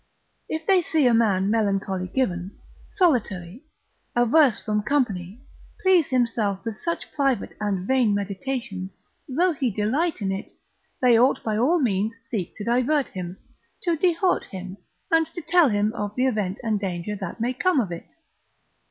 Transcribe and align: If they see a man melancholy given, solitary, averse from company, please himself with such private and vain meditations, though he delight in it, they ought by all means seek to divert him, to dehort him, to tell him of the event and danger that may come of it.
If 0.49 0.65
they 0.65 0.81
see 0.81 1.05
a 1.05 1.13
man 1.13 1.51
melancholy 1.51 2.07
given, 2.07 2.57
solitary, 2.89 3.65
averse 4.15 4.59
from 4.59 4.81
company, 4.81 5.43
please 5.83 6.09
himself 6.09 6.65
with 6.65 6.79
such 6.79 7.11
private 7.11 7.55
and 7.61 7.85
vain 7.87 8.15
meditations, 8.15 8.97
though 9.29 9.51
he 9.53 9.69
delight 9.69 10.19
in 10.19 10.31
it, 10.31 10.49
they 11.03 11.19
ought 11.19 11.43
by 11.43 11.55
all 11.55 11.79
means 11.79 12.15
seek 12.23 12.55
to 12.55 12.63
divert 12.63 13.09
him, 13.09 13.37
to 13.83 13.95
dehort 13.95 14.45
him, 14.45 14.77
to 15.11 15.41
tell 15.47 15.69
him 15.69 15.93
of 15.93 16.15
the 16.15 16.25
event 16.25 16.57
and 16.63 16.79
danger 16.79 17.15
that 17.21 17.39
may 17.39 17.53
come 17.53 17.79
of 17.79 17.91
it. 17.91 18.11